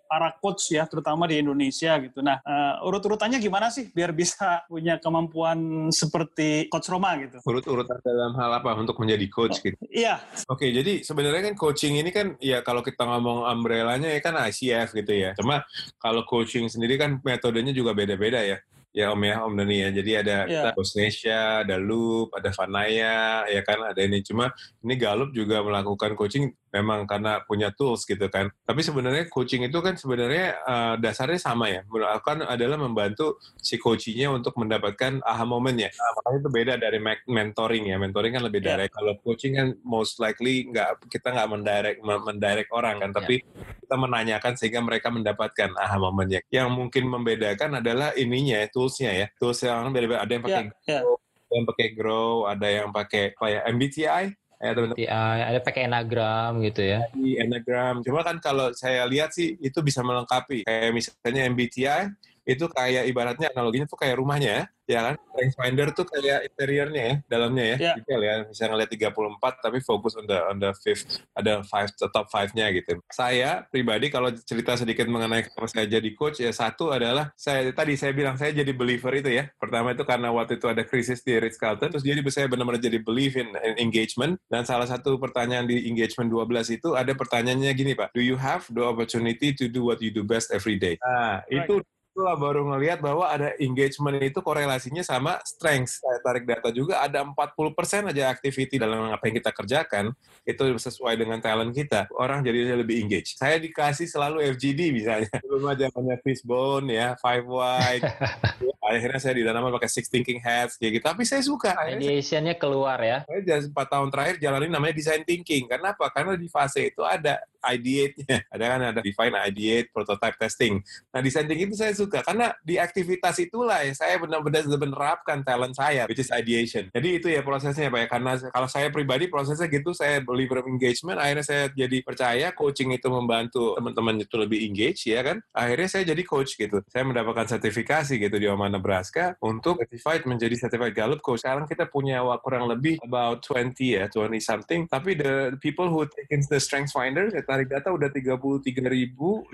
[0.10, 2.26] para coach ya, terutama di Indonesia gitu.
[2.26, 7.38] Nah, uh, urut-urutannya gimana sih biar bisa punya kemampuan seperti coach Roma gitu?
[7.44, 9.78] Urut-urutan dalam hal apa untuk menjadi coach oh, gitu?
[9.92, 10.24] Iya.
[10.50, 14.40] Oke, okay, jadi sebenarnya kan coaching ini kan ya kalau kita ngomong umbrellanya ya kan
[14.40, 15.36] ICF gitu ya.
[15.36, 15.68] Cuma
[16.00, 18.58] kalau coaching sendiri kan metodenya juga beda-beda ya
[18.90, 19.90] ya Om ya Om Dani ya.
[19.94, 20.74] Jadi ada yeah.
[20.74, 24.22] Bosnesia, ada Loop, ada Vanaya, ya kan ada ini.
[24.26, 24.50] Cuma
[24.82, 28.50] ini Galup juga melakukan coaching memang karena punya tools gitu kan.
[28.66, 31.82] Tapi sebenarnya coaching itu kan sebenarnya uh, dasarnya sama ya.
[32.14, 35.92] Akan adalah membantu si coachingnya untuk mendapatkan aha momennya.
[35.92, 37.98] Nah, makanya itu beda dari mentoring ya.
[38.00, 38.80] Mentoring kan lebih yeah.
[38.80, 38.94] direct.
[38.96, 43.76] Kalau coaching kan most likely nggak kita nggak mendirect mendirect orang kan, tapi yeah.
[43.84, 46.42] kita menanyakan sehingga mereka mendapatkan aha momennya.
[46.54, 51.02] Yang mungkin membedakan adalah ininya toolsnya ya tools yang beda-beda ada yang pakai yeah, yeah.
[51.50, 54.26] ada yang pakai grow ada yang pakai kayak MBTI
[54.60, 57.08] ya teman MBTI ada pakai enagram gitu ya.
[57.16, 58.04] Enagram.
[58.04, 60.68] Cuma kan kalau saya lihat sih itu bisa melengkapi.
[60.68, 62.04] Kayak misalnya MBTI
[62.50, 65.16] itu kayak ibaratnya analoginya tuh kayak rumahnya ya kan?
[65.38, 67.96] Range finder tuh kayak interiornya ya dalamnya ya yeah.
[68.02, 68.36] detail ya.
[68.50, 72.98] Bisa ngeliat 34 tapi fokus on the on the fifth ada five top five-nya gitu.
[73.14, 77.94] Saya pribadi kalau cerita sedikit mengenai kalau saya jadi coach ya satu adalah saya tadi
[77.94, 79.46] saya bilang saya jadi believer itu ya.
[79.62, 82.98] Pertama itu karena waktu itu ada krisis di Ritz Carlton terus jadi saya benar-benar jadi
[82.98, 84.42] believe in, in engagement.
[84.50, 88.18] Dan salah satu pertanyaan di engagement 12 itu ada pertanyaannya gini Pak.
[88.18, 90.98] Do you have the opportunity to do what you do best every day?
[91.06, 91.70] Nah right.
[91.70, 91.86] itu
[92.20, 96.04] itulah baru ngelihat bahwa ada engagement itu korelasinya sama strength.
[96.04, 100.12] Saya tarik data juga ada 40% aja activity dalam apa yang kita kerjakan
[100.44, 102.12] itu sesuai dengan talent kita.
[102.12, 103.40] Orang jadi lebih engage.
[103.40, 105.32] Saya dikasih selalu FGD misalnya.
[105.48, 108.04] Belum aja punya fishbone ya, five wide.
[108.90, 111.06] akhirnya saya didanam pakai six thinking hats kayak gitu.
[111.08, 111.72] Tapi saya suka.
[111.88, 113.24] Ideationnya keluar ya.
[113.30, 115.72] Saya jadi 4 tahun terakhir jalanin namanya design thinking.
[115.72, 116.12] Karena apa?
[116.12, 118.46] Karena di fase itu ada ideate-nya.
[118.54, 120.82] Ada kan ada define, ideate, prototype testing.
[121.12, 125.76] Nah, design thinking itu saya suka karena di aktivitas itulah ya saya benar-benar menerapkan talent
[125.76, 126.88] saya, which is ideation.
[126.92, 128.08] Jadi itu ya prosesnya Pak ya.
[128.08, 133.08] Karena kalau saya pribadi prosesnya gitu, saya believer engagement, akhirnya saya jadi percaya coaching itu
[133.12, 135.38] membantu teman-teman itu lebih engage ya kan.
[135.54, 136.82] Akhirnya saya jadi coach gitu.
[136.90, 141.44] Saya mendapatkan sertifikasi gitu di Omaha Nebraska untuk certified menjadi certified Gallup coach.
[141.44, 144.82] Sekarang kita punya kurang lebih about 20 ya, 20 something.
[144.88, 149.50] Tapi the people who taking the strength finder tarik data udah 33.500.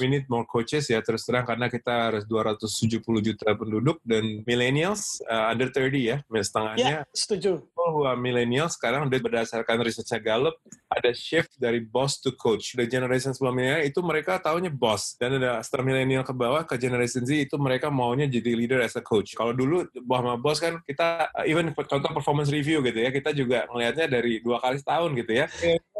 [0.00, 5.20] We need more coaches ya terus terang karena kita harus 270 juta penduduk dan millennials
[5.28, 7.04] uh, under 30 ya, setengahnya.
[7.04, 7.60] Ya, setuju.
[7.76, 10.56] Who are millennials sekarang udah berdasarkan risetnya Gallup
[10.88, 12.72] ada shift dari boss to coach.
[12.72, 17.26] The generation sebelumnya itu mereka taunya boss dan ada setelah milenial ke bawah ke generation
[17.26, 19.36] Z itu mereka maunya jadi leader as a coach.
[19.36, 24.06] Kalau dulu bahwa bos kan kita even contoh performance review gitu ya kita juga ngelihatnya
[24.08, 25.46] dari dua kali setahun gitu ya.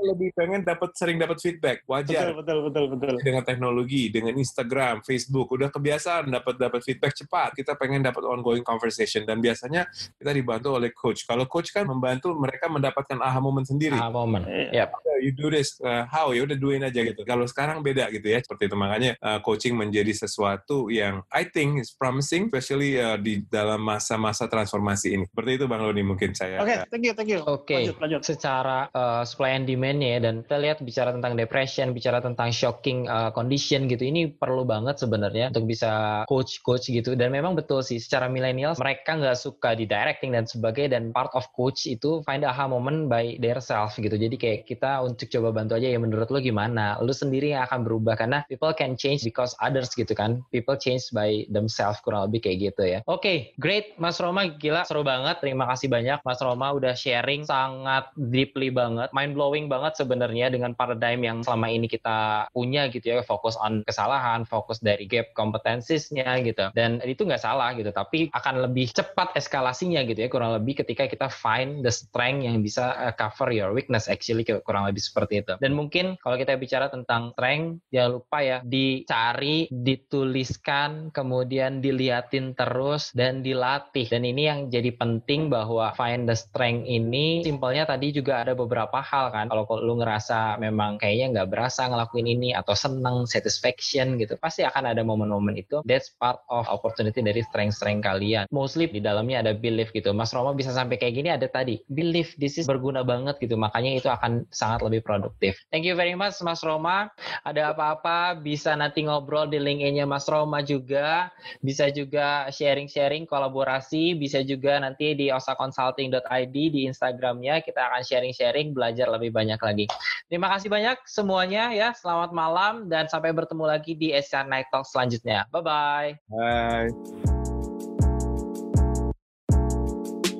[0.05, 2.33] Lebih pengen dapat sering dapat feedback wajar.
[2.37, 3.15] Betul betul betul betul.
[3.25, 7.57] Dengan teknologi, dengan Instagram, Facebook udah kebiasaan dapat dapat feedback cepat.
[7.57, 9.89] Kita pengen dapat ongoing conversation dan biasanya
[10.21, 11.25] kita dibantu oleh coach.
[11.25, 13.97] Kalau coach kan membantu mereka mendapatkan aha moment sendiri.
[13.97, 14.45] Aha moment.
[14.47, 14.93] Yep.
[15.25, 17.25] You do this uh, how ya udah duin aja gitu.
[17.25, 21.81] Kalau sekarang beda gitu ya seperti itu makanya uh, coaching menjadi sesuatu yang I think
[21.81, 25.25] is promising especially uh, di dalam masa-masa transformasi ini.
[25.25, 26.61] Seperti itu Bang Lodi mungkin saya.
[26.61, 27.41] Oke, okay, thank you, thank you.
[27.47, 27.65] Oke.
[27.65, 27.83] Okay.
[27.89, 28.23] Lanjut, lanjut.
[28.27, 33.07] Secara uh, supply and demand ya dan kita lihat bicara tentang depression, bicara tentang shocking
[33.07, 34.03] uh, condition gitu.
[34.03, 39.15] Ini perlu banget sebenarnya untuk bisa coach-coach gitu dan memang betul sih secara milenial mereka
[39.15, 43.39] nggak suka di directing dan sebagainya dan part of coach itu find aha moment by
[43.39, 44.19] their self gitu.
[44.19, 46.99] Jadi kayak kita untuk coba bantu aja ya menurut lo gimana?
[46.99, 50.43] Lo sendiri yang akan berubah karena people can change because others gitu kan.
[50.51, 52.99] People change by themselves kurang lebih kayak gitu ya.
[53.05, 55.39] Oke, okay, great Mas Roma gila seru banget.
[55.45, 60.73] Terima kasih banyak Mas Roma udah sharing sangat deeply banget, mind blowing banget sebenarnya dengan
[60.73, 66.41] paradigm yang selama ini kita punya gitu ya, fokus on kesalahan, fokus dari gap kompetensisnya
[66.41, 66.73] gitu.
[66.73, 71.05] Dan itu nggak salah gitu, tapi akan lebih cepat eskalasinya gitu ya kurang lebih ketika
[71.11, 75.55] kita find the strength yang bisa uh, cover your weakness actually kurang lebih seperti itu.
[75.61, 83.13] Dan mungkin kalau kita bicara tentang strength, jangan lupa ya dicari, dituliskan, kemudian diliatin terus
[83.13, 84.07] dan dilatih.
[84.09, 89.03] Dan ini yang jadi penting bahwa find the strength ini simpelnya tadi juga ada beberapa
[89.03, 89.51] hal kan.
[89.51, 94.95] Kalau lu ngerasa memang kayaknya nggak berasa ngelakuin ini atau seneng, satisfaction gitu, pasti akan
[94.95, 95.83] ada momen-momen itu.
[95.83, 98.45] That's part of opportunity dari strength-strength kalian.
[98.55, 100.15] Mostly di dalamnya ada belief gitu.
[100.15, 103.59] Mas Roma bisa sampai kayak gini ada tadi belief this is berguna banget gitu.
[103.59, 105.59] Makanya itu akan sangat lebih produktif.
[105.73, 107.11] Thank you very much Mas Roma.
[107.43, 111.33] Ada apa-apa bisa nanti ngobrol di LinkedIn-nya Mas Roma juga.
[111.65, 119.09] Bisa juga sharing-sharing kolaborasi, bisa juga nanti di osaconsulting.id di Instagramnya kita akan sharing-sharing belajar
[119.11, 119.87] lebih banyak lagi.
[120.27, 121.93] Terima kasih banyak semuanya ya.
[121.95, 125.45] Selamat malam dan sampai bertemu lagi di SR Night Talk selanjutnya.
[125.53, 126.17] Bye-bye.
[126.33, 126.91] Bye.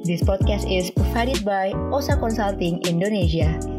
[0.07, 3.76] This podcast is provided by OSA Consulting Indonesia.